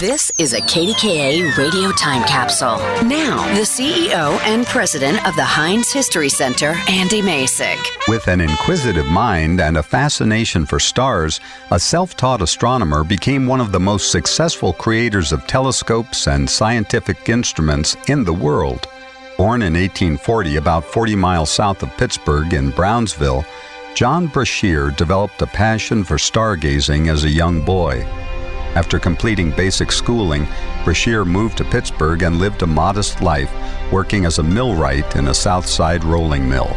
[0.00, 2.76] This is a KDKA radio time capsule.
[3.08, 7.82] Now, the CEO and president of the Heinz History Center, Andy Masich.
[8.06, 11.40] With an inquisitive mind and a fascination for stars,
[11.70, 17.30] a self taught astronomer became one of the most successful creators of telescopes and scientific
[17.30, 18.88] instruments in the world.
[19.38, 23.46] Born in 1840, about 40 miles south of Pittsburgh in Brownsville,
[23.94, 28.06] John Brashear developed a passion for stargazing as a young boy.
[28.76, 30.46] After completing basic schooling,
[30.84, 33.50] Brashear moved to Pittsburgh and lived a modest life,
[33.90, 36.76] working as a millwright in a South Side rolling mill.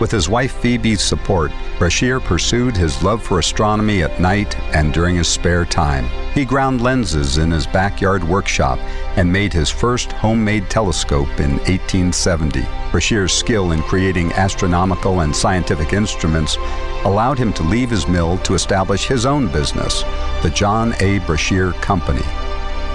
[0.00, 5.16] With his wife Phoebe's support, Brashear pursued his love for astronomy at night and during
[5.16, 6.08] his spare time.
[6.34, 8.78] He ground lenses in his backyard workshop
[9.16, 12.66] and made his first homemade telescope in 1870.
[12.90, 16.56] Brashear's skill in creating astronomical and scientific instruments
[17.04, 20.02] allowed him to leave his mill to establish his own business,
[20.42, 21.20] the John A.
[21.20, 22.24] Brashear Company.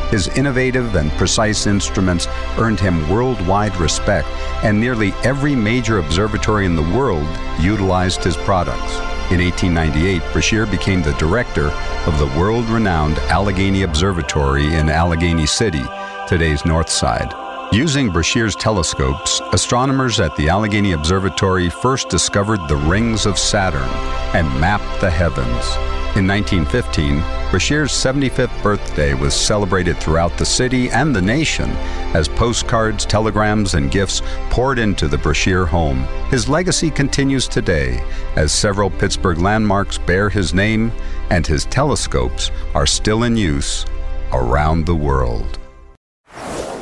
[0.10, 2.28] His innovative and precise instruments
[2.58, 4.28] earned him worldwide respect,
[4.64, 7.28] and nearly every major observatory in the world
[7.60, 8.96] utilized his products.
[9.32, 11.70] In 1898, Brashear became the director
[12.08, 15.84] of the world renowned Allegheny Observatory in Allegheny City,
[16.28, 17.32] today's North Side.
[17.72, 23.88] Using Brashear's telescopes, astronomers at the Allegheny Observatory first discovered the rings of Saturn
[24.34, 25.48] and mapped the heavens.
[26.18, 31.72] In 1915, Brashear's 75th birthday was celebrated throughout the city and the nation
[32.14, 36.04] as postcards, telegrams, and gifts poured into the Brashear home.
[36.30, 38.04] His legacy continues today
[38.36, 40.92] as several Pittsburgh landmarks bear his name
[41.32, 43.84] and his telescopes are still in use
[44.32, 45.58] around the world.